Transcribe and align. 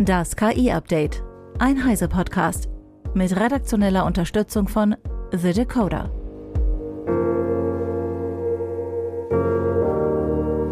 Das 0.00 0.36
KI-Update. 0.36 1.24
Ein 1.58 1.84
Heise-Podcast. 1.84 2.68
Mit 3.14 3.34
redaktioneller 3.34 4.06
Unterstützung 4.06 4.68
von 4.68 4.94
The 5.32 5.52
Decoder. 5.52 6.12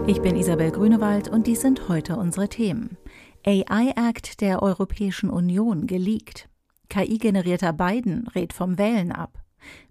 Ich 0.07 0.23
bin 0.23 0.37
Isabel 0.37 0.71
Grünewald 0.71 1.27
und 1.27 1.49
dies 1.49 1.61
sind 1.61 1.89
heute 1.89 2.17
unsere 2.17 2.49
Themen. 2.49 2.99
AI 3.45 3.95
Act 3.97 4.41
der 4.41 4.63
Europäischen 4.63 5.29
Union 5.29 5.89
geleakt. 5.89 6.49
KI-generierter 6.89 7.73
Biden 7.73 8.29
rät 8.29 8.53
vom 8.53 8.79
Wählen 8.79 9.11
ab. 9.11 9.43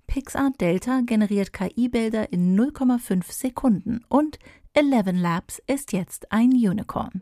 Pixar 0.08 0.52
Delta 0.62 1.02
generiert 1.06 1.52
KI-Bilder 1.52 2.32
in 2.32 2.58
0,5 2.58 3.30
Sekunden 3.34 4.06
und 4.08 4.40
Eleven 4.74 5.18
Labs 5.18 5.62
ist 5.68 5.92
jetzt 5.92 6.32
ein 6.32 6.52
Unicorn. 6.52 7.22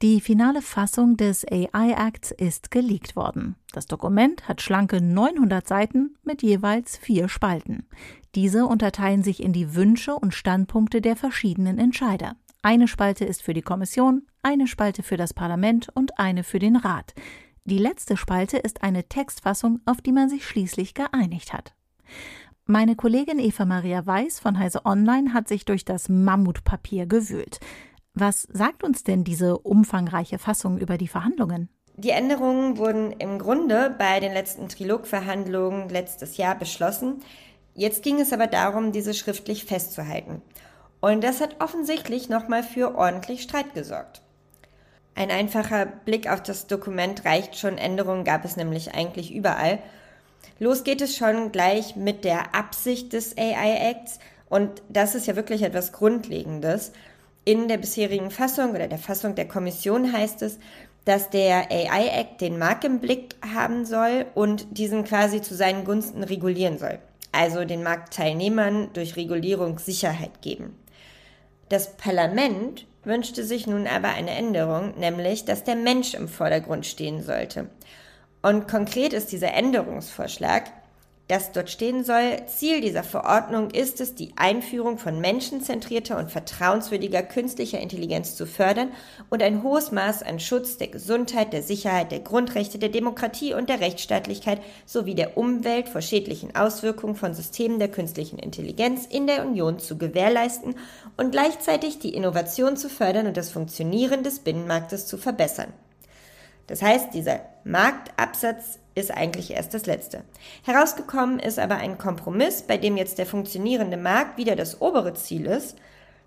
Die 0.00 0.20
finale 0.20 0.62
Fassung 0.62 1.16
des 1.16 1.44
AI 1.44 1.90
Acts 1.90 2.30
ist 2.30 2.70
geleakt 2.70 3.16
worden. 3.16 3.56
Das 3.72 3.86
Dokument 3.86 4.46
hat 4.46 4.62
schlanke 4.62 5.00
900 5.00 5.66
Seiten 5.66 6.14
mit 6.22 6.40
jeweils 6.40 6.96
vier 6.96 7.28
Spalten. 7.28 7.84
Diese 8.36 8.66
unterteilen 8.66 9.24
sich 9.24 9.42
in 9.42 9.52
die 9.52 9.74
Wünsche 9.74 10.14
und 10.14 10.34
Standpunkte 10.34 11.00
der 11.00 11.16
verschiedenen 11.16 11.78
Entscheider. 11.78 12.36
Eine 12.62 12.86
Spalte 12.86 13.24
ist 13.24 13.42
für 13.42 13.54
die 13.54 13.62
Kommission, 13.62 14.22
eine 14.40 14.68
Spalte 14.68 15.02
für 15.02 15.16
das 15.16 15.34
Parlament 15.34 15.88
und 15.94 16.16
eine 16.20 16.44
für 16.44 16.60
den 16.60 16.76
Rat. 16.76 17.12
Die 17.64 17.78
letzte 17.78 18.16
Spalte 18.16 18.56
ist 18.56 18.84
eine 18.84 19.02
Textfassung, 19.08 19.80
auf 19.84 20.00
die 20.00 20.12
man 20.12 20.28
sich 20.28 20.46
schließlich 20.46 20.94
geeinigt 20.94 21.52
hat. 21.52 21.74
Meine 22.66 22.94
Kollegin 22.94 23.40
Eva 23.40 23.64
Maria 23.64 24.06
Weiß 24.06 24.38
von 24.38 24.60
Heise 24.60 24.86
Online 24.86 25.34
hat 25.34 25.48
sich 25.48 25.64
durch 25.64 25.84
das 25.84 26.08
Mammutpapier 26.08 27.06
gewühlt. 27.06 27.58
Was 28.14 28.42
sagt 28.42 28.82
uns 28.82 29.04
denn 29.04 29.24
diese 29.24 29.58
umfangreiche 29.58 30.38
Fassung 30.38 30.78
über 30.78 30.98
die 30.98 31.08
Verhandlungen? 31.08 31.68
Die 31.96 32.10
Änderungen 32.10 32.76
wurden 32.76 33.12
im 33.12 33.38
Grunde 33.38 33.94
bei 33.98 34.20
den 34.20 34.32
letzten 34.32 34.68
Trilogverhandlungen 34.68 35.88
letztes 35.88 36.36
Jahr 36.36 36.54
beschlossen. 36.54 37.22
Jetzt 37.74 38.02
ging 38.02 38.20
es 38.20 38.32
aber 38.32 38.46
darum, 38.46 38.92
diese 38.92 39.14
schriftlich 39.14 39.64
festzuhalten. 39.64 40.42
Und 41.00 41.22
das 41.22 41.40
hat 41.40 41.60
offensichtlich 41.60 42.28
nochmal 42.28 42.62
für 42.62 42.96
ordentlich 42.96 43.42
Streit 43.42 43.74
gesorgt. 43.74 44.22
Ein 45.14 45.32
einfacher 45.32 45.86
Blick 45.86 46.30
auf 46.30 46.40
das 46.40 46.68
Dokument 46.68 47.24
reicht 47.24 47.56
schon, 47.56 47.78
Änderungen 47.78 48.22
gab 48.22 48.44
es 48.44 48.56
nämlich 48.56 48.94
eigentlich 48.94 49.34
überall. 49.34 49.80
Los 50.60 50.84
geht 50.84 51.00
es 51.00 51.16
schon 51.16 51.50
gleich 51.50 51.96
mit 51.96 52.24
der 52.24 52.54
Absicht 52.54 53.12
des 53.12 53.36
AI 53.36 53.90
Acts 53.90 54.20
und 54.48 54.82
das 54.88 55.16
ist 55.16 55.26
ja 55.26 55.34
wirklich 55.34 55.62
etwas 55.62 55.92
Grundlegendes. 55.92 56.92
In 57.48 57.66
der 57.66 57.78
bisherigen 57.78 58.30
Fassung 58.30 58.72
oder 58.72 58.88
der 58.88 58.98
Fassung 58.98 59.34
der 59.34 59.48
Kommission 59.48 60.12
heißt 60.12 60.42
es, 60.42 60.58
dass 61.06 61.30
der 61.30 61.70
AI 61.70 62.08
Act 62.08 62.42
den 62.42 62.58
Markt 62.58 62.84
im 62.84 63.00
Blick 63.00 63.36
haben 63.54 63.86
soll 63.86 64.26
und 64.34 64.66
diesen 64.76 65.04
quasi 65.04 65.40
zu 65.40 65.54
seinen 65.54 65.86
Gunsten 65.86 66.22
regulieren 66.22 66.76
soll. 66.76 66.98
Also 67.32 67.64
den 67.64 67.82
Marktteilnehmern 67.82 68.90
durch 68.92 69.16
Regulierung 69.16 69.78
Sicherheit 69.78 70.42
geben. 70.42 70.76
Das 71.70 71.96
Parlament 71.96 72.86
wünschte 73.02 73.42
sich 73.42 73.66
nun 73.66 73.86
aber 73.86 74.08
eine 74.08 74.32
Änderung, 74.32 74.98
nämlich 74.98 75.46
dass 75.46 75.64
der 75.64 75.76
Mensch 75.76 76.12
im 76.12 76.28
Vordergrund 76.28 76.84
stehen 76.84 77.22
sollte. 77.22 77.70
Und 78.42 78.68
konkret 78.68 79.14
ist 79.14 79.32
dieser 79.32 79.54
Änderungsvorschlag, 79.54 80.64
das 81.28 81.52
dort 81.52 81.68
stehen 81.68 82.04
soll, 82.04 82.42
Ziel 82.46 82.80
dieser 82.80 83.04
Verordnung 83.04 83.70
ist 83.70 84.00
es, 84.00 84.14
die 84.14 84.32
Einführung 84.36 84.96
von 84.96 85.20
menschenzentrierter 85.20 86.16
und 86.18 86.30
vertrauenswürdiger 86.30 87.22
künstlicher 87.22 87.80
Intelligenz 87.80 88.34
zu 88.34 88.46
fördern 88.46 88.92
und 89.28 89.42
ein 89.42 89.62
hohes 89.62 89.92
Maß 89.92 90.22
an 90.22 90.40
Schutz 90.40 90.78
der 90.78 90.88
Gesundheit, 90.88 91.52
der 91.52 91.62
Sicherheit, 91.62 92.12
der 92.12 92.20
Grundrechte, 92.20 92.78
der 92.78 92.88
Demokratie 92.88 93.52
und 93.52 93.68
der 93.68 93.80
Rechtsstaatlichkeit 93.80 94.62
sowie 94.86 95.14
der 95.14 95.36
Umwelt 95.36 95.90
vor 95.90 96.00
schädlichen 96.00 96.56
Auswirkungen 96.56 97.14
von 97.14 97.34
Systemen 97.34 97.78
der 97.78 97.88
künstlichen 97.88 98.38
Intelligenz 98.38 99.04
in 99.04 99.26
der 99.26 99.46
Union 99.46 99.78
zu 99.78 99.98
gewährleisten 99.98 100.76
und 101.18 101.32
gleichzeitig 101.32 101.98
die 101.98 102.14
Innovation 102.14 102.78
zu 102.78 102.88
fördern 102.88 103.26
und 103.26 103.36
das 103.36 103.50
Funktionieren 103.50 104.22
des 104.22 104.38
Binnenmarktes 104.38 105.06
zu 105.06 105.18
verbessern. 105.18 105.74
Das 106.68 106.82
heißt, 106.82 107.12
dieser 107.12 107.40
Marktabsatz 107.64 108.78
ist 108.94 109.10
eigentlich 109.10 109.50
erst 109.50 109.74
das 109.74 109.86
Letzte. 109.86 110.22
Herausgekommen 110.64 111.40
ist 111.40 111.58
aber 111.58 111.76
ein 111.76 111.98
Kompromiss, 111.98 112.62
bei 112.62 112.76
dem 112.76 112.96
jetzt 112.96 113.18
der 113.18 113.26
funktionierende 113.26 113.96
Markt 113.96 114.38
wieder 114.38 114.54
das 114.54 114.80
obere 114.80 115.14
Ziel 115.14 115.46
ist 115.46 115.76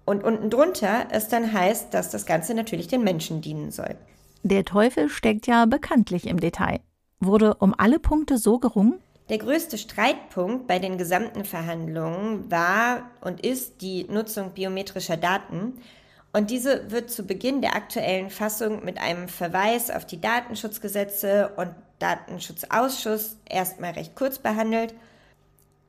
und 0.03 0.24
unten 0.24 0.50
drunter 0.50 1.06
es 1.12 1.28
dann 1.29 1.53
heißt, 1.53 1.94
dass 1.94 2.09
das 2.09 2.25
Ganze 2.25 2.53
natürlich 2.53 2.88
den 2.88 3.03
Menschen 3.03 3.41
dienen 3.41 3.72
soll. 3.72 3.96
Der 4.44 4.66
Teufel 4.66 5.09
steckt 5.09 5.47
ja 5.47 5.66
bekanntlich 5.66 6.28
im 6.28 6.40
Detail. 6.40 6.79
Wurde 7.19 7.56
um 7.56 7.75
alle 7.78 8.00
Punkte 8.00 8.38
so 8.40 8.58
gerungen? 8.58 9.00
Der 9.29 9.38
größte 9.38 9.78
Streitpunkt 9.78 10.68
bei 10.68 10.79
den 10.79 10.97
gesamten 10.97 11.46
Verhandlungen 11.46 12.50
war 12.50 13.12
und 13.22 13.46
ist 13.46 13.81
die 13.81 14.06
Nutzung 14.09 14.52
biometrischer 14.52 15.18
Daten. 15.18 15.78
Und 16.34 16.50
diese 16.50 16.92
wird 16.92 17.12
zu 17.12 17.24
Beginn 17.24 17.62
der 17.62 17.75
aktuellen 17.75 18.30
Fassung 18.30 18.86
mit 18.86 19.00
einem 19.00 19.28
Verweis 19.28 19.90
auf 19.90 20.06
die 20.06 20.22
Datenschutzgesetze 20.22 21.52
und 21.58 21.74
Datenschutzausschuss 22.00 23.38
erstmal 23.50 23.92
recht 23.92 24.16
kurz 24.16 24.40
behandelt. 24.40 24.94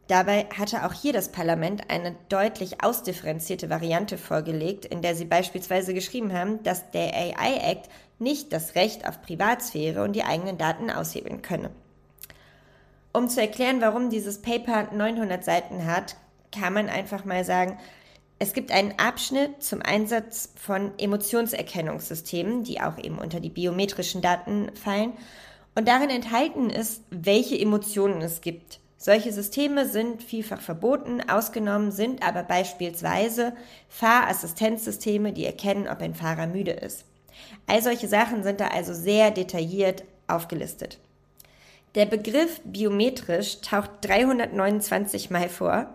Dabei 0.09 0.47
hatte 0.59 0.85
auch 0.85 0.93
hier 0.93 1.13
das 1.13 1.31
Parlament 1.31 1.89
eine 1.91 2.17
deutlich 2.29 2.83
ausdifferenzierte 2.83 3.71
Variante 3.71 4.19
vorgelegt, 4.19 4.85
in 4.85 5.01
der 5.01 5.15
sie 5.15 5.25
beispielsweise 5.25 5.95
geschrieben 5.95 6.33
haben, 6.33 6.63
dass 6.65 6.91
der 6.91 7.15
AI 7.15 7.71
Act 7.71 7.89
nicht 8.19 8.53
das 8.53 8.75
Recht 8.75 9.07
auf 9.09 9.23
Privatsphäre 9.23 10.03
und 10.03 10.15
die 10.15 10.25
eigenen 10.25 10.59
Daten 10.59 10.91
aushebeln 10.91 11.41
könne. 11.41 11.71
Um 13.13 13.29
zu 13.29 13.41
erklären, 13.41 13.81
warum 13.81 14.11
dieses 14.11 14.43
Paper 14.43 14.93
900 14.93 15.45
Seiten 15.45 15.87
hat, 15.87 16.17
kann 16.51 16.73
man 16.73 16.89
einfach 16.89 17.25
mal 17.25 17.45
sagen, 17.45 17.79
es 18.43 18.55
gibt 18.55 18.73
einen 18.73 18.99
Abschnitt 18.99 19.63
zum 19.63 19.83
Einsatz 19.83 20.49
von 20.57 20.91
Emotionserkennungssystemen, 20.99 22.65
die 22.65 22.81
auch 22.81 22.99
eben 22.99 23.19
unter 23.19 23.39
die 23.39 23.51
biometrischen 23.51 24.21
Daten 24.21 24.73
fallen. 24.75 25.13
Und 25.77 25.87
darin 25.87 26.11
enthalten 26.11 26.69
ist, 26.69 27.05
welche 27.11 27.57
Emotionen 27.57 28.21
es 28.21 28.41
gibt. 28.41 28.81
Solche 28.99 29.33
Systeme 29.33 29.87
sind 29.87 30.25
vielfach 30.25 30.61
verboten, 30.61 31.21
ausgenommen 31.31 31.93
sind 31.93 32.27
aber 32.27 32.43
beispielsweise 32.43 33.53
Fahrassistenzsysteme, 33.89 35.33
die 35.33 35.47
erkennen, 35.47 35.87
ob 35.87 36.01
ein 36.01 36.17
Fahrer 36.17 36.49
müde 36.49 36.73
ist. 36.73 37.05
All 37.69 37.81
solche 37.81 38.09
Sachen 38.09 38.43
sind 38.43 38.59
da 38.59 38.67
also 38.69 38.93
sehr 38.93 39.31
detailliert 39.31 40.03
aufgelistet. 40.27 40.99
Der 41.95 42.07
Begriff 42.07 42.61
biometrisch 42.65 43.61
taucht 43.61 43.91
329 44.01 45.31
Mal 45.31 45.49
vor. 45.49 45.95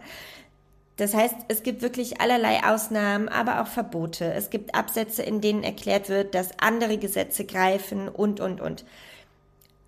Das 0.98 1.14
heißt, 1.14 1.36
es 1.48 1.62
gibt 1.62 1.84
wirklich 1.84 2.22
allerlei 2.22 2.64
Ausnahmen, 2.64 3.30
aber 3.30 3.62
auch 3.62 3.68
Verbote. 3.68 4.34
Es 4.34 4.50
gibt 4.50 4.74
Absätze, 4.74 5.22
in 5.22 5.42
denen 5.42 5.64
erklärt 5.64 6.10
wird, 6.10 6.34
dass 6.34 6.60
andere 6.60 6.98
Gesetze 6.98 7.46
greifen 7.46 8.10
und, 8.10 8.40
und, 8.40 8.62
und. 8.62 8.84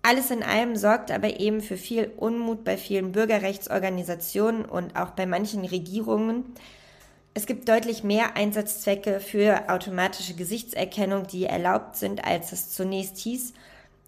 Alles 0.02 0.30
in 0.30 0.42
allem 0.42 0.76
sorgt 0.76 1.10
aber 1.10 1.40
eben 1.40 1.60
für 1.60 1.76
viel 1.76 2.10
Unmut 2.16 2.64
bei 2.64 2.78
vielen 2.78 3.12
Bürgerrechtsorganisationen 3.12 4.64
und 4.64 4.96
auch 4.96 5.10
bei 5.10 5.26
manchen 5.26 5.64
Regierungen. 5.64 6.54
Es 7.34 7.46
gibt 7.46 7.68
deutlich 7.68 8.02
mehr 8.02 8.36
Einsatzzwecke 8.36 9.20
für 9.20 9.68
automatische 9.68 10.34
Gesichtserkennung, 10.34 11.26
die 11.26 11.44
erlaubt 11.44 11.96
sind, 11.96 12.24
als 12.24 12.52
es 12.52 12.70
zunächst 12.70 13.18
hieß. 13.18 13.52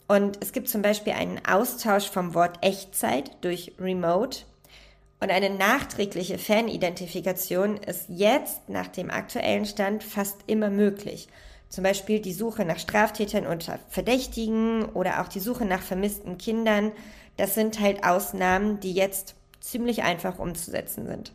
Und 0.08 0.38
es 0.40 0.52
gibt 0.52 0.68
zum 0.68 0.82
Beispiel 0.82 1.12
einen 1.12 1.44
Austausch 1.46 2.08
vom 2.08 2.34
Wort 2.34 2.58
Echtzeit 2.62 3.36
durch 3.42 3.72
Remote. 3.78 4.40
Und 5.22 5.30
eine 5.30 5.50
nachträgliche 5.50 6.36
Fanidentifikation 6.36 7.76
ist 7.76 8.06
jetzt 8.08 8.68
nach 8.68 8.88
dem 8.88 9.08
aktuellen 9.08 9.66
Stand 9.66 10.02
fast 10.02 10.38
immer 10.48 10.68
möglich. 10.68 11.28
Zum 11.68 11.84
Beispiel 11.84 12.18
die 12.18 12.32
Suche 12.32 12.64
nach 12.64 12.80
Straftätern 12.80 13.46
unter 13.46 13.78
Verdächtigen 13.88 14.84
oder 14.84 15.22
auch 15.22 15.28
die 15.28 15.38
Suche 15.38 15.64
nach 15.64 15.80
vermissten 15.80 16.38
Kindern. 16.38 16.90
Das 17.36 17.54
sind 17.54 17.78
halt 17.78 18.02
Ausnahmen, 18.02 18.80
die 18.80 18.94
jetzt 18.94 19.36
ziemlich 19.60 20.02
einfach 20.02 20.40
umzusetzen 20.40 21.06
sind. 21.06 21.32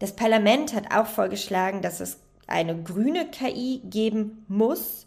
Das 0.00 0.16
Parlament 0.16 0.74
hat 0.74 0.92
auch 0.92 1.06
vorgeschlagen, 1.06 1.80
dass 1.80 2.00
es 2.00 2.18
eine 2.48 2.82
grüne 2.82 3.30
KI 3.30 3.82
geben 3.84 4.44
muss. 4.48 5.05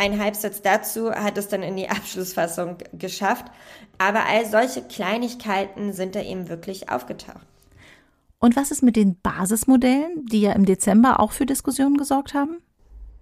Ein 0.00 0.18
Halbsatz 0.18 0.62
dazu 0.62 1.12
hat 1.12 1.36
es 1.36 1.48
dann 1.48 1.62
in 1.62 1.76
die 1.76 1.90
Abschlussfassung 1.90 2.78
geschafft. 2.92 3.46
Aber 3.98 4.24
all 4.26 4.46
solche 4.46 4.82
Kleinigkeiten 4.82 5.92
sind 5.92 6.14
da 6.14 6.22
eben 6.22 6.48
wirklich 6.48 6.88
aufgetaucht. 6.88 7.46
Und 8.38 8.56
was 8.56 8.70
ist 8.70 8.82
mit 8.82 8.96
den 8.96 9.20
Basismodellen, 9.20 10.24
die 10.26 10.40
ja 10.40 10.52
im 10.52 10.64
Dezember 10.64 11.20
auch 11.20 11.32
für 11.32 11.44
Diskussionen 11.44 11.98
gesorgt 11.98 12.32
haben? 12.32 12.62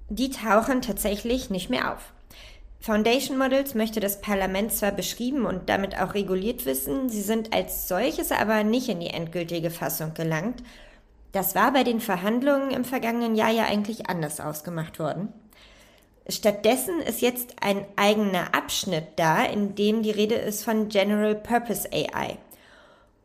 die 0.08 0.30
tauchen 0.30 0.82
tatsächlich 0.82 1.50
nicht 1.50 1.70
mehr 1.70 1.92
auf. 1.92 2.12
Foundation 2.80 3.38
Models 3.38 3.74
möchte 3.74 4.00
das 4.00 4.20
Parlament 4.20 4.72
zwar 4.72 4.92
beschrieben 4.92 5.44
und 5.46 5.68
damit 5.68 6.00
auch 6.00 6.14
reguliert 6.14 6.64
wissen, 6.64 7.08
sie 7.08 7.22
sind 7.22 7.52
als 7.52 7.88
solches 7.88 8.30
aber 8.30 8.62
nicht 8.62 8.88
in 8.88 9.00
die 9.00 9.08
endgültige 9.08 9.70
Fassung 9.70 10.14
gelangt. 10.14 10.62
Das 11.32 11.54
war 11.54 11.72
bei 11.72 11.82
den 11.84 12.00
Verhandlungen 12.00 12.70
im 12.70 12.84
vergangenen 12.84 13.34
Jahr 13.34 13.50
ja 13.50 13.64
eigentlich 13.64 14.08
anders 14.08 14.40
ausgemacht 14.40 14.98
worden. 14.98 15.32
Stattdessen 16.30 17.00
ist 17.00 17.22
jetzt 17.22 17.56
ein 17.62 17.86
eigener 17.96 18.54
Abschnitt 18.54 19.06
da, 19.16 19.44
in 19.44 19.74
dem 19.74 20.02
die 20.02 20.10
Rede 20.10 20.34
ist 20.34 20.62
von 20.62 20.88
General 20.88 21.34
Purpose 21.34 21.88
AI. 21.90 22.36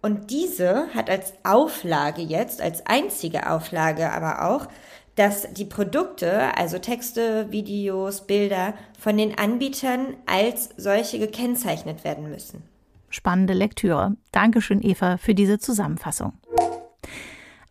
Und 0.02 0.32
diese 0.32 0.88
hat 0.94 1.10
als 1.10 1.34
Auflage 1.44 2.22
jetzt, 2.22 2.62
als 2.62 2.86
einzige 2.86 3.50
Auflage 3.50 4.12
aber 4.12 4.50
auch, 4.50 4.68
dass 5.16 5.48
die 5.54 5.66
Produkte, 5.66 6.58
also 6.58 6.80
Texte, 6.80 7.52
Videos, 7.52 8.26
Bilder, 8.26 8.74
von 9.00 9.18
den 9.18 9.38
Anbietern 9.38 10.16
als 10.26 10.70
solche 10.78 11.20
gekennzeichnet 11.20 12.04
werden 12.04 12.30
müssen. 12.30 12.64
Spannende 13.10 13.54
Lektüre. 13.54 14.16
Dankeschön, 14.32 14.82
Eva, 14.82 15.18
für 15.18 15.36
diese 15.36 15.60
Zusammenfassung. 15.60 16.34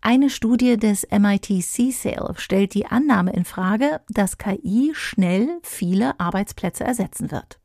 Eine 0.04 0.30
Studie 0.30 0.76
des 0.78 1.06
MIT 1.12 1.46
CSAIL 1.62 2.34
stellt 2.34 2.74
die 2.74 2.86
Annahme 2.86 3.32
in 3.34 3.44
Frage, 3.44 4.00
dass 4.08 4.36
KI 4.36 4.90
schnell 4.94 5.60
viele 5.62 6.18
Arbeitsplätze 6.18 6.82
ersetzen 6.82 7.30
wird. 7.30 7.60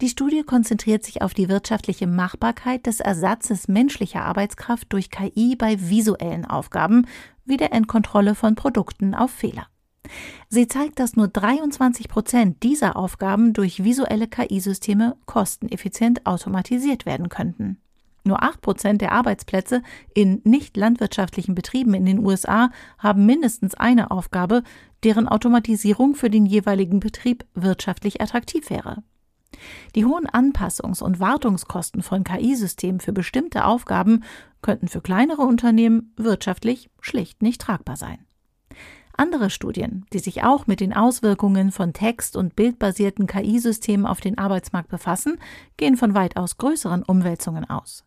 Die 0.00 0.08
Studie 0.08 0.42
konzentriert 0.42 1.04
sich 1.04 1.22
auf 1.22 1.34
die 1.34 1.48
wirtschaftliche 1.48 2.08
Machbarkeit 2.08 2.86
des 2.86 2.98
Ersatzes 2.98 3.68
menschlicher 3.68 4.24
Arbeitskraft 4.24 4.92
durch 4.92 5.08
KI 5.12 5.54
bei 5.54 5.76
visuellen 5.78 6.44
Aufgaben, 6.44 7.06
wie 7.44 7.56
der 7.56 7.72
Endkontrolle 7.72 8.34
von 8.34 8.56
Produkten 8.56 9.14
auf 9.14 9.30
Fehler. 9.30 9.68
Sie 10.48 10.66
zeigt, 10.66 10.98
dass 10.98 11.14
nur 11.14 11.28
23 11.28 12.08
Prozent 12.08 12.64
dieser 12.64 12.96
Aufgaben 12.96 13.52
durch 13.52 13.84
visuelle 13.84 14.26
KI-Systeme 14.26 15.16
kosteneffizient 15.26 16.26
automatisiert 16.26 17.06
werden 17.06 17.28
könnten. 17.28 17.80
Nur 18.28 18.42
8 18.42 18.60
Prozent 18.60 19.00
der 19.00 19.12
Arbeitsplätze 19.12 19.82
in 20.12 20.42
nicht 20.44 20.76
landwirtschaftlichen 20.76 21.54
Betrieben 21.54 21.94
in 21.94 22.04
den 22.04 22.18
USA 22.18 22.68
haben 22.98 23.24
mindestens 23.24 23.74
eine 23.74 24.10
Aufgabe, 24.10 24.64
deren 25.02 25.26
Automatisierung 25.26 26.14
für 26.14 26.28
den 26.28 26.44
jeweiligen 26.44 27.00
Betrieb 27.00 27.46
wirtschaftlich 27.54 28.20
attraktiv 28.20 28.68
wäre. 28.68 29.02
Die 29.94 30.04
hohen 30.04 30.26
Anpassungs- 30.26 31.02
und 31.02 31.20
Wartungskosten 31.20 32.02
von 32.02 32.22
KI-Systemen 32.22 33.00
für 33.00 33.14
bestimmte 33.14 33.64
Aufgaben 33.64 34.24
könnten 34.60 34.88
für 34.88 35.00
kleinere 35.00 35.42
Unternehmen 35.42 36.12
wirtschaftlich 36.18 36.90
schlicht 37.00 37.40
nicht 37.40 37.62
tragbar 37.62 37.96
sein. 37.96 38.18
Andere 39.18 39.50
Studien, 39.50 40.06
die 40.12 40.20
sich 40.20 40.44
auch 40.44 40.68
mit 40.68 40.78
den 40.78 40.92
Auswirkungen 40.92 41.72
von 41.72 41.92
text- 41.92 42.36
und 42.36 42.54
bildbasierten 42.54 43.26
KI-Systemen 43.26 44.06
auf 44.06 44.20
den 44.20 44.38
Arbeitsmarkt 44.38 44.90
befassen, 44.90 45.38
gehen 45.76 45.96
von 45.96 46.14
weitaus 46.14 46.56
größeren 46.56 47.02
Umwälzungen 47.02 47.68
aus. 47.68 48.04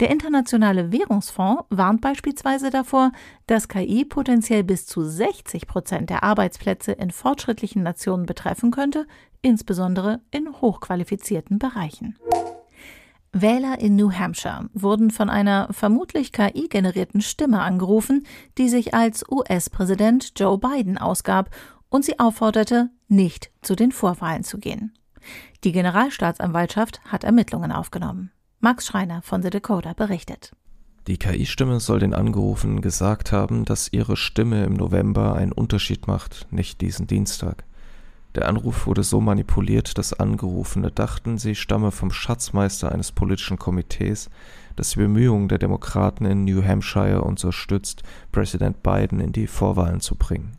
Der 0.00 0.10
Internationale 0.10 0.92
Währungsfonds 0.92 1.64
warnt 1.70 2.00
beispielsweise 2.00 2.70
davor, 2.70 3.12
dass 3.46 3.68
KI 3.68 4.04
potenziell 4.04 4.64
bis 4.64 4.86
zu 4.86 5.02
60 5.02 5.66
Prozent 5.66 6.10
der 6.10 6.22
Arbeitsplätze 6.22 6.92
in 6.92 7.10
fortschrittlichen 7.10 7.82
Nationen 7.82 8.26
betreffen 8.26 8.70
könnte, 8.70 9.06
insbesondere 9.42 10.20
in 10.30 10.52
hochqualifizierten 10.52 11.58
Bereichen. 11.58 12.16
Wähler 13.32 13.78
in 13.78 13.94
New 13.94 14.10
Hampshire 14.12 14.70
wurden 14.72 15.10
von 15.10 15.28
einer 15.28 15.68
vermutlich 15.70 16.32
KI-generierten 16.32 17.20
Stimme 17.20 17.60
angerufen, 17.60 18.26
die 18.56 18.68
sich 18.68 18.94
als 18.94 19.24
US-Präsident 19.30 20.32
Joe 20.36 20.58
Biden 20.58 20.96
ausgab 20.96 21.50
und 21.90 22.04
sie 22.04 22.18
aufforderte, 22.18 22.90
nicht 23.06 23.50
zu 23.62 23.74
den 23.74 23.92
Vorwahlen 23.92 24.44
zu 24.44 24.58
gehen. 24.58 24.94
Die 25.64 25.72
Generalstaatsanwaltschaft 25.72 27.00
hat 27.04 27.24
Ermittlungen 27.24 27.72
aufgenommen. 27.72 28.30
Max 28.60 28.88
Schreiner 28.88 29.22
von 29.22 29.40
The 29.40 29.50
Dakota 29.50 29.92
berichtet. 29.92 30.50
Die 31.06 31.16
KI-Stimme 31.16 31.78
soll 31.78 32.00
den 32.00 32.12
Angerufenen 32.12 32.80
gesagt 32.80 33.30
haben, 33.30 33.64
dass 33.64 33.92
ihre 33.92 34.16
Stimme 34.16 34.64
im 34.64 34.74
November 34.74 35.36
einen 35.36 35.52
Unterschied 35.52 36.08
macht, 36.08 36.48
nicht 36.50 36.80
diesen 36.80 37.06
Dienstag. 37.06 37.62
Der 38.34 38.48
Anruf 38.48 38.88
wurde 38.88 39.04
so 39.04 39.20
manipuliert, 39.20 39.96
dass 39.96 40.12
Angerufene 40.12 40.90
dachten, 40.90 41.38
sie 41.38 41.54
stamme 41.54 41.92
vom 41.92 42.10
Schatzmeister 42.10 42.90
eines 42.90 43.12
politischen 43.12 43.60
Komitees, 43.60 44.28
das 44.74 44.90
die 44.90 44.98
Bemühungen 44.98 45.46
der 45.46 45.58
Demokraten 45.58 46.24
in 46.24 46.44
New 46.44 46.64
Hampshire 46.64 47.22
unterstützt, 47.22 48.02
Präsident 48.32 48.82
Biden 48.82 49.20
in 49.20 49.30
die 49.30 49.46
Vorwahlen 49.46 50.00
zu 50.00 50.16
bringen. 50.16 50.57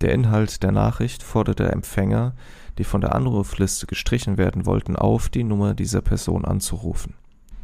Der 0.00 0.12
Inhalt 0.12 0.62
der 0.62 0.72
Nachricht 0.72 1.22
forderte 1.22 1.70
Empfänger, 1.70 2.34
die 2.78 2.84
von 2.84 3.02
der 3.02 3.14
Anrufliste 3.14 3.86
gestrichen 3.86 4.38
werden 4.38 4.64
wollten, 4.64 4.96
auf, 4.96 5.28
die 5.28 5.44
Nummer 5.44 5.74
dieser 5.74 6.00
Person 6.00 6.44
anzurufen. 6.44 7.14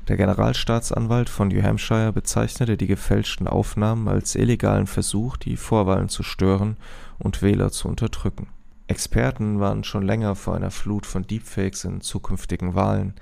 Der 0.09 0.17
Generalstaatsanwalt 0.17 1.29
von 1.29 1.49
New 1.49 1.63
Hampshire 1.63 2.13
bezeichnete 2.13 2.77
die 2.77 2.87
gefälschten 2.87 3.49
Aufnahmen 3.49 4.07
als 4.07 4.35
illegalen 4.35 4.87
Versuch, 4.87 5.37
die 5.37 5.57
Vorwahlen 5.57 6.09
zu 6.09 6.23
stören 6.23 6.77
und 7.19 7.43
Wähler 7.43 7.73
zu 7.73 7.89
unterdrücken. 7.89 8.49
Experten 8.87 9.59
waren 9.59 9.83
schon 9.83 10.05
länger 10.05 10.37
vor 10.37 10.55
einer 10.55 10.71
Flut 10.71 11.07
von 11.07 11.27
Deepfakes 11.27 11.85
in 11.85 12.03
zukünftigen 12.03 12.75
Wahlen. 12.75 13.15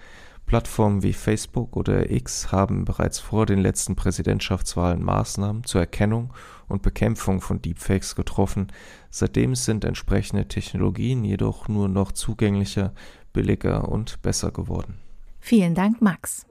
Plattformen 0.47 1.03
wie 1.03 1.13
Facebook 1.13 1.77
oder 1.77 2.11
X 2.11 2.53
haben 2.53 2.85
bereits 2.85 3.19
vor 3.19 3.47
den 3.47 3.61
letzten 3.61 3.97
Präsidentschaftswahlen 3.97 5.03
Maßnahmen 5.03 5.65
zur 5.65 5.81
Erkennung 5.81 6.33
und 6.69 6.83
Bekämpfung 6.83 7.41
von 7.41 7.61
Deepfakes 7.61 8.15
getroffen. 8.15 8.69
Seitdem 9.11 9.55
sind 9.55 9.85
entsprechende 9.85 10.47
Technologien 10.47 11.25
jedoch 11.25 11.69
nur 11.69 11.89
noch 11.89 12.13
zugänglicher, 12.13 12.93
billiger 13.33 13.89
und 13.89 14.23
besser 14.23 14.51
geworden. 14.51 14.99
Vielen 15.41 15.75
Dank, 15.75 16.01
Max. 16.01 16.47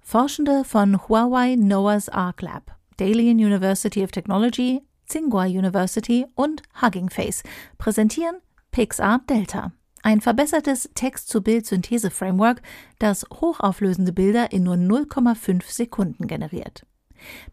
Forschende 0.00 0.64
von 0.64 1.08
Huawei 1.08 1.56
Noah's 1.56 2.08
Ark 2.08 2.42
Lab, 2.42 2.76
Dalian 2.96 3.36
University 3.36 4.02
of 4.02 4.10
Technology, 4.10 4.80
Tsinghua 5.06 5.44
University 5.44 6.26
und 6.34 6.62
Hugging 6.82 7.10
Face 7.10 7.42
präsentieren 7.78 8.36
PixArt 8.70 9.28
Delta, 9.28 9.72
ein 10.02 10.20
verbessertes 10.20 10.90
Text-zu-Bild-Synthese-Framework, 10.94 12.62
das 12.98 13.26
hochauflösende 13.30 14.12
Bilder 14.12 14.52
in 14.52 14.62
nur 14.64 14.76
0,5 14.76 15.62
Sekunden 15.70 16.26
generiert. 16.26 16.86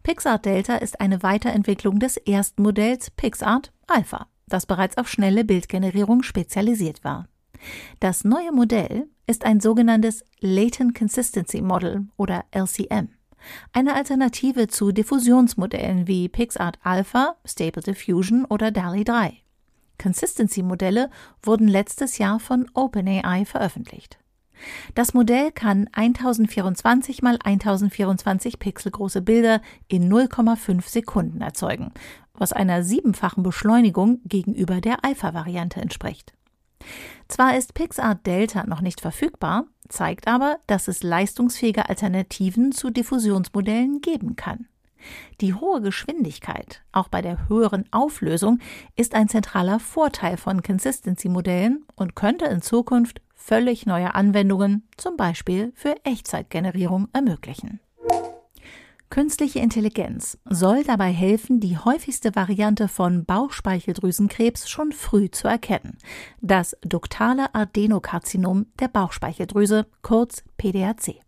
PixArt 0.02 0.44
Delta 0.44 0.76
ist 0.76 1.00
eine 1.00 1.22
Weiterentwicklung 1.22 1.98
des 1.98 2.16
ersten 2.16 2.62
Modells 2.62 3.10
PixArt 3.10 3.72
Alpha, 3.86 4.28
das 4.46 4.66
bereits 4.66 4.96
auf 4.96 5.08
schnelle 5.08 5.44
Bildgenerierung 5.44 6.22
spezialisiert 6.22 7.04
war. 7.04 7.28
Das 8.00 8.24
neue 8.24 8.52
Modell 8.52 9.08
ist 9.26 9.44
ein 9.44 9.60
sogenanntes 9.60 10.24
Latent 10.40 10.96
Consistency 10.96 11.62
Model 11.62 12.06
oder 12.16 12.44
LCM, 12.52 13.08
eine 13.72 13.94
Alternative 13.94 14.68
zu 14.68 14.92
Diffusionsmodellen 14.92 16.06
wie 16.06 16.28
PixArt 16.28 16.78
Alpha, 16.82 17.36
Stable 17.44 17.82
Diffusion 17.82 18.44
oder 18.44 18.70
DALI 18.70 19.04
3. 19.04 19.42
Consistency-Modelle 19.98 21.10
wurden 21.42 21.68
letztes 21.68 22.18
Jahr 22.18 22.40
von 22.40 22.68
OpenAI 22.74 23.44
veröffentlicht. 23.44 24.18
Das 24.94 25.14
Modell 25.14 25.52
kann 25.52 25.88
1024 25.92 27.22
mal 27.22 27.38
1024 27.42 28.58
Pixel 28.58 28.90
große 28.90 29.22
Bilder 29.22 29.60
in 29.88 30.10
0,5 30.10 30.88
Sekunden 30.88 31.40
erzeugen, 31.40 31.92
was 32.34 32.52
einer 32.52 32.82
siebenfachen 32.82 33.42
Beschleunigung 33.42 34.20
gegenüber 34.24 34.80
der 34.80 35.04
Alpha-Variante 35.04 35.80
entspricht. 35.80 36.32
Zwar 37.28 37.56
ist 37.56 37.74
PixArt 37.74 38.26
Delta 38.26 38.64
noch 38.66 38.80
nicht 38.80 39.00
verfügbar, 39.00 39.64
zeigt 39.88 40.28
aber, 40.28 40.58
dass 40.66 40.88
es 40.88 41.02
leistungsfähige 41.02 41.88
Alternativen 41.88 42.72
zu 42.72 42.90
Diffusionsmodellen 42.90 44.00
geben 44.00 44.36
kann. 44.36 44.68
Die 45.40 45.54
hohe 45.54 45.80
Geschwindigkeit, 45.80 46.82
auch 46.92 47.08
bei 47.08 47.22
der 47.22 47.48
höheren 47.48 47.84
Auflösung, 47.92 48.58
ist 48.96 49.14
ein 49.14 49.28
zentraler 49.28 49.80
Vorteil 49.80 50.36
von 50.36 50.62
Consistency-Modellen 50.62 51.84
und 51.94 52.16
könnte 52.16 52.46
in 52.46 52.62
Zukunft 52.62 53.20
völlig 53.34 53.86
neue 53.86 54.14
Anwendungen, 54.14 54.88
zum 54.96 55.16
Beispiel 55.16 55.72
für 55.74 55.94
Echtzeitgenerierung, 56.04 57.08
ermöglichen. 57.12 57.80
Künstliche 59.08 59.60
Intelligenz 59.60 60.36
soll 60.44 60.82
dabei 60.82 61.12
helfen, 61.12 61.60
die 61.60 61.78
häufigste 61.78 62.34
Variante 62.34 62.88
von 62.88 63.24
Bauchspeicheldrüsenkrebs 63.24 64.68
schon 64.68 64.90
früh 64.90 65.30
zu 65.30 65.46
erkennen, 65.46 65.96
das 66.40 66.76
duktale 66.82 67.54
Adenokarzinom 67.54 68.66
der 68.80 68.88
Bauchspeicheldrüse, 68.88 69.86
kurz 70.02 70.42
PDAC. 70.56 71.20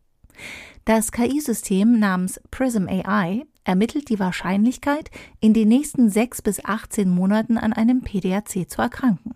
Das 0.85 1.12
KI-System 1.12 1.99
namens 1.99 2.40
Prism 2.50 2.88
AI 2.88 3.47
ermittelt 3.68 4.08
die 4.08 4.18
Wahrscheinlichkeit, 4.18 5.10
in 5.40 5.52
den 5.52 5.68
nächsten 5.68 6.08
sechs 6.08 6.40
bis 6.42 6.64
18 6.64 7.08
Monaten 7.08 7.58
an 7.58 7.72
einem 7.72 8.00
PDAC 8.00 8.68
zu 8.68 8.80
erkranken. 8.80 9.34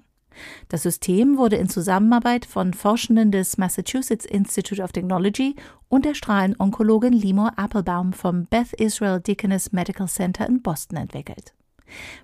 Das 0.68 0.82
System 0.82 1.36
wurde 1.36 1.56
in 1.56 1.68
Zusammenarbeit 1.68 2.46
von 2.46 2.72
Forschenden 2.72 3.30
des 3.30 3.58
Massachusetts 3.58 4.24
Institute 4.24 4.82
of 4.82 4.90
Technology 4.90 5.54
und 5.88 6.06
der 6.06 6.14
Strahlenonkologin 6.14 7.12
Limor 7.12 7.52
Applebaum 7.58 8.14
vom 8.14 8.46
Beth 8.46 8.72
Israel 8.72 9.20
Deaconess 9.20 9.72
Medical 9.72 10.08
Center 10.08 10.48
in 10.48 10.62
Boston 10.62 10.96
entwickelt. 10.96 11.52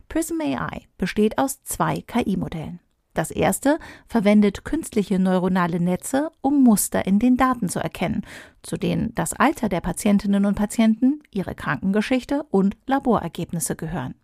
Prism 0.08 0.40
AI 0.40 0.86
besteht 0.96 1.36
aus 1.36 1.62
zwei 1.62 2.00
KI-Modellen. 2.00 2.80
Das 3.18 3.32
erste 3.32 3.80
verwendet 4.06 4.64
künstliche 4.64 5.18
neuronale 5.18 5.80
Netze, 5.80 6.30
um 6.40 6.62
Muster 6.62 7.04
in 7.04 7.18
den 7.18 7.37
Daten 7.37 7.68
zu 7.68 7.80
erkennen, 7.80 8.25
zu 8.62 8.76
denen 8.76 9.12
das 9.16 9.32
Alter 9.32 9.68
der 9.68 9.80
Patientinnen 9.80 10.46
und 10.46 10.54
Patienten, 10.54 11.20
ihre 11.32 11.56
Krankengeschichte 11.56 12.44
und 12.44 12.76
Laborergebnisse 12.87 13.75
gehören. 13.75 14.14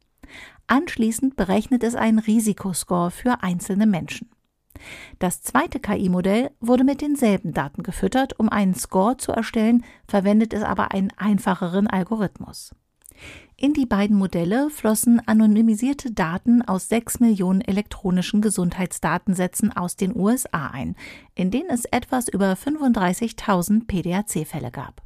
Anschließend 0.68 1.34
berechnet 1.34 1.82
es 1.82 1.96
einen 1.96 2.20
Risikoscore 2.20 3.10
für 3.10 3.42
einzelne 3.42 3.86
Menschen. 3.86 4.30
Das 5.18 5.42
zweite 5.42 5.80
KI-Modell 5.80 6.52
wurde 6.60 6.84
mit 6.84 7.00
denselben 7.00 7.52
Daten 7.52 7.82
gefüttert. 7.82 8.38
Um 8.38 8.48
einen 8.48 8.76
Score 8.76 9.16
zu 9.16 9.32
erstellen, 9.32 9.84
verwendet 10.06 10.54
es 10.54 10.62
aber 10.62 10.92
einen 10.92 11.10
einfacheren 11.16 11.88
Algorithmus. 11.88 12.70
In 13.56 13.72
die 13.72 13.86
beiden 13.86 14.16
Modelle 14.16 14.68
flossen 14.68 15.22
anonymisierte 15.26 16.10
Daten 16.10 16.62
aus 16.62 16.88
sechs 16.88 17.20
Millionen 17.20 17.60
elektronischen 17.60 18.42
Gesundheitsdatensätzen 18.42 19.72
aus 19.72 19.94
den 19.94 20.14
USA 20.16 20.68
ein, 20.68 20.96
in 21.36 21.52
denen 21.52 21.70
es 21.70 21.84
etwas 21.84 22.28
über 22.28 22.54
35.000 22.54 23.86
PDAC-Fälle 23.86 24.72
gab. 24.72 25.02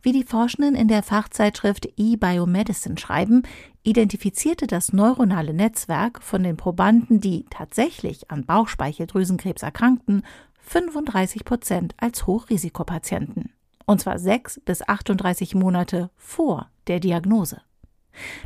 Wie 0.00 0.12
die 0.12 0.22
Forschenden 0.22 0.76
in 0.76 0.86
der 0.86 1.02
Fachzeitschrift 1.02 1.88
eBiomedicine 1.96 2.98
schreiben, 2.98 3.42
identifizierte 3.82 4.68
das 4.68 4.92
neuronale 4.92 5.52
Netzwerk 5.52 6.22
von 6.22 6.44
den 6.44 6.56
Probanden, 6.56 7.20
die 7.20 7.46
tatsächlich 7.50 8.30
an 8.30 8.44
Bauchspeicheldrüsenkrebs 8.44 9.62
erkrankten, 9.62 10.22
35 10.60 11.44
Prozent 11.44 11.94
als 11.96 12.26
Hochrisikopatienten. 12.26 13.55
Und 13.86 14.00
zwar 14.00 14.18
sechs 14.18 14.60
bis 14.64 14.86
38 14.86 15.54
Monate 15.54 16.10
vor 16.16 16.70
der 16.88 17.00
Diagnose. 17.00 17.62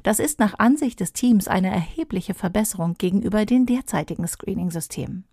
Das 0.02 0.18
ist 0.18 0.38
nach 0.38 0.59
Ansicht 0.59 1.00
des 1.00 1.12
Teams 1.12 1.49
eine 1.49 1.70
erhebliche 1.70 2.35
Verbesserung 2.35 2.94
gegenüber 2.94 3.47
den 3.47 3.66
derzeitigen 3.66 4.26
Screening-Systemen. 4.26 5.25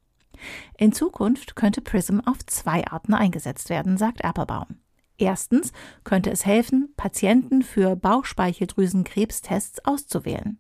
In 0.77 0.91
Zukunft 0.93 1.55
könnte 1.55 1.81
PRISM 1.81 2.19
auf 2.21 2.45
zwei 2.45 2.85
Arten 2.87 3.13
eingesetzt 3.13 3.69
werden, 3.69 3.97
sagt 3.97 4.23
Applebaum. 4.23 4.77
Erstens 5.17 5.71
könnte 6.03 6.29
es 6.29 6.45
helfen, 6.45 6.93
Patienten 6.95 7.63
für 7.63 7.95
Bauchspeicheldrüsenkrebstests 7.95 9.83
auszuwählen. 9.83 10.59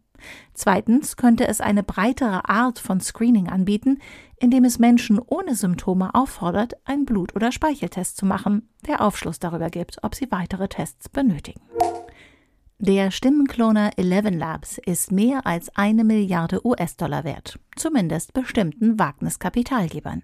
Zweitens 0.53 1.15
könnte 1.17 1.47
es 1.47 1.61
eine 1.61 1.83
breitere 1.83 2.49
Art 2.49 2.79
von 2.79 2.99
Screening 2.99 3.47
anbieten, 3.47 3.99
indem 4.39 4.65
es 4.65 4.79
Menschen 4.79 5.19
ohne 5.19 5.55
Symptome 5.55 6.13
auffordert, 6.13 6.73
einen 6.85 7.05
Blut- 7.05 7.35
oder 7.35 7.51
Speicheltest 7.51 8.17
zu 8.17 8.25
machen, 8.25 8.69
der 8.87 9.01
Aufschluss 9.01 9.39
darüber 9.39 9.69
gibt, 9.69 10.03
ob 10.03 10.15
sie 10.15 10.31
weitere 10.31 10.67
Tests 10.67 11.09
benötigen. 11.09 11.61
Der 12.79 13.09
Stimmenkloner 13.09 13.91
Eleven 13.97 14.37
Labs 14.37 14.77
ist 14.77 15.11
mehr 15.11 15.47
als 15.47 15.75
eine 15.75 16.03
Milliarde 16.03 16.63
US-Dollar 16.63 17.23
wert, 17.23 17.59
zumindest 17.75 18.33
bestimmten 18.33 18.99
Wagniskapitalgebern. 18.99 20.21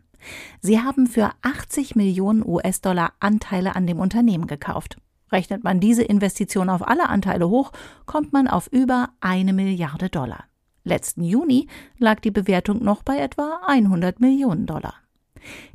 Sie 0.61 0.79
haben 0.79 1.07
für 1.07 1.31
80 1.41 1.95
Millionen 1.95 2.45
US-Dollar 2.45 3.13
Anteile 3.19 3.75
an 3.75 3.87
dem 3.87 3.99
Unternehmen 3.99 4.45
gekauft. 4.45 4.97
Rechnet 5.33 5.63
man 5.63 5.79
diese 5.79 6.03
Investition 6.03 6.69
auf 6.69 6.87
alle 6.87 7.09
Anteile 7.09 7.49
hoch, 7.49 7.71
kommt 8.05 8.31
man 8.33 8.47
auf 8.47 8.67
über 8.67 9.09
eine 9.19 9.51
Milliarde 9.51 10.09
Dollar. 10.09 10.45
Letzten 10.83 11.23
Juni 11.23 11.67
lag 11.97 12.19
die 12.19 12.29
Bewertung 12.29 12.83
noch 12.83 13.01
bei 13.01 13.17
etwa 13.17 13.61
100 13.65 14.19
Millionen 14.19 14.67
Dollar. 14.67 14.93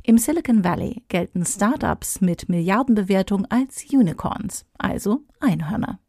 Im 0.01 0.17
Silicon 0.17 0.63
Valley 0.63 1.03
gelten 1.09 1.45
Startups 1.45 2.21
mit 2.21 2.47
Milliardenbewertung 2.47 3.45
als 3.47 3.85
Unicorns, 3.91 4.65
also 4.77 5.23
Einhörner. 5.41 5.99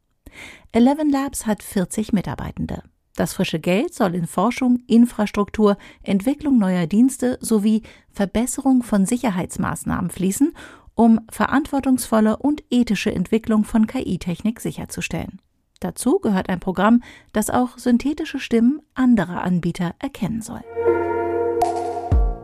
Eleven 0.70 1.10
Labs 1.10 1.44
hat 1.44 1.64
40 1.64 2.12
Mitarbeitende. 2.12 2.84
Das 3.16 3.34
frische 3.34 3.58
Geld 3.58 3.92
soll 3.92 4.14
in 4.14 4.26
Forschung, 4.26 4.78
Infrastruktur, 4.86 5.76
Entwicklung 6.02 6.58
neuer 6.58 6.86
Dienste 6.86 7.36
sowie 7.40 7.82
Verbesserung 8.12 8.82
von 8.82 9.04
Sicherheitsmaßnahmen 9.04 10.10
fließen, 10.10 10.52
um 11.00 11.18
verantwortungsvolle 11.30 12.36
und 12.36 12.62
ethische 12.68 13.10
Entwicklung 13.10 13.64
von 13.64 13.86
KI-Technik 13.86 14.60
sicherzustellen. 14.60 15.40
Dazu 15.80 16.18
gehört 16.18 16.50
ein 16.50 16.60
Programm, 16.60 17.02
das 17.32 17.48
auch 17.48 17.78
synthetische 17.78 18.38
Stimmen 18.38 18.82
anderer 18.92 19.42
Anbieter 19.42 19.94
erkennen 19.98 20.42
soll. 20.42 20.60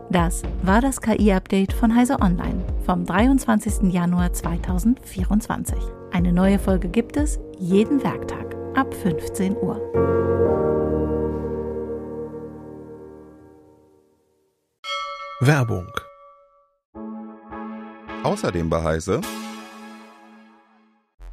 Das 0.09 0.41
war 0.63 0.81
das 0.81 1.01
KI-Update 1.01 1.71
von 1.71 1.95
Heise 1.95 2.19
Online 2.19 2.65
vom 2.83 3.05
23. 3.05 3.93
Januar 3.93 4.33
2024. 4.33 5.77
Eine 6.11 6.33
neue 6.33 6.57
Folge 6.57 6.87
gibt 6.87 7.15
es 7.15 7.37
jeden 7.59 8.03
Werktag 8.03 8.55
ab 8.75 8.91
15 8.91 9.55
Uhr. 9.55 9.79
Werbung. 15.41 15.85
Außerdem 18.23 18.69
bei 18.69 18.81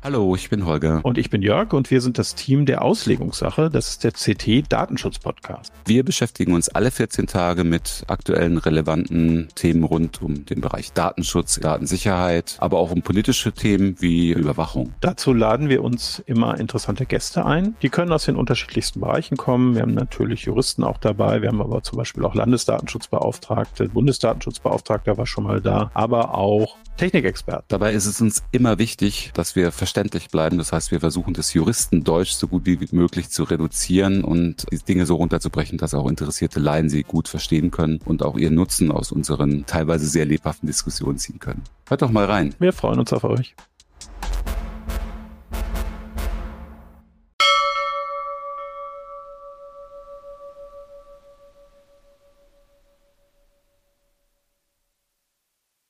Hallo, 0.05 0.35
ich 0.35 0.51
bin 0.51 0.67
Holger. 0.67 1.01
Und 1.03 1.17
ich 1.17 1.31
bin 1.31 1.41
Jörg 1.41 1.73
und 1.73 1.91
wir 1.91 2.03
sind 2.03 2.19
das 2.19 2.35
Team 2.35 2.67
der 2.67 2.83
Auslegungssache. 2.83 3.71
Das 3.71 3.89
ist 3.89 4.05
der 4.05 4.13
CT 4.13 4.71
Datenschutz 4.71 5.19
Podcast. 5.19 5.73
Wir 5.87 6.05
beschäftigen 6.05 6.53
uns 6.53 6.69
alle 6.69 6.91
14 6.91 7.27
Tage 7.27 7.65
mit 7.65 8.05
aktuellen 8.07 8.59
relevanten 8.59 9.49
Themen 9.55 9.83
rund 9.83 10.21
um 10.21 10.45
den 10.45 10.61
Bereich 10.61 10.93
Datenschutz, 10.93 11.59
Datensicherheit, 11.59 12.57
aber 12.59 12.81
auch 12.81 12.91
um 12.91 13.01
politische 13.01 13.53
Themen 13.53 13.97
wie 14.01 14.33
Überwachung. 14.33 14.93
Dazu 15.01 15.33
laden 15.33 15.71
wir 15.71 15.83
uns 15.83 16.23
immer 16.27 16.61
interessante 16.61 17.07
Gäste 17.07 17.47
ein. 17.47 17.75
Die 17.81 17.89
können 17.89 18.13
aus 18.13 18.27
den 18.27 18.37
unterschiedlichsten 18.37 19.01
Bereichen 19.01 19.39
kommen. 19.39 19.75
Wir 19.75 19.81
haben 19.81 19.95
natürlich 19.95 20.43
Juristen 20.43 20.85
auch 20.85 20.99
dabei. 20.99 21.41
Wir 21.41 21.49
haben 21.49 21.63
aber 21.63 21.83
zum 21.83 21.97
Beispiel 21.97 22.27
auch 22.27 22.35
Landesdatenschutzbeauftragte, 22.35 23.89
Bundesdatenschutzbeauftragter 23.89 25.17
war 25.17 25.25
schon 25.25 25.45
mal 25.45 25.63
da, 25.63 25.91
aber 25.95 26.35
auch 26.35 26.77
Technikexperten. 26.97 27.65
Dabei 27.69 27.93
ist 27.93 28.07
es 28.07 28.21
uns 28.21 28.45
immer 28.53 28.79
wichtig, 28.79 29.33
dass 29.35 29.57
wir 29.57 29.73
verständlich 29.95 30.29
bleiben. 30.29 30.59
Das 30.59 30.73
heißt, 30.73 30.91
wir 30.91 30.99
versuchen 30.99 31.35
das 31.35 31.55
Juristendeutsch 31.55 32.33
so 32.33 32.49
gut 32.49 32.67
wie 32.67 32.79
möglich 32.91 33.31
zu 33.31 33.45
reduzieren 33.45 34.25
und 34.25 34.67
die 34.73 34.79
Dinge 34.79 35.07
so 35.07 35.15
runterzubrechen, 35.15 35.79
dass 35.79 35.95
auch 35.95 36.09
interessierte 36.09 36.59
Laien 36.59 36.89
sie 36.89 37.05
gut 37.05 37.29
verstehen 37.29 37.71
können 37.71 38.01
und 38.05 38.25
auch 38.25 38.37
ihren 38.37 38.57
Nutzen 38.57 38.91
aus 38.91 39.13
unseren 39.13 39.67
teilweise 39.67 40.07
sehr 40.07 40.25
lebhaften 40.25 40.67
Diskussionen 40.67 41.19
ziehen 41.19 41.39
können. 41.39 41.63
Hört 41.87 42.03
doch 42.03 42.11
mal 42.11 42.25
rein. 42.25 42.57
Wir 42.59 42.73
freuen 42.73 42.99
uns 42.99 43.13
auf 43.13 43.23
euch. 43.23 43.55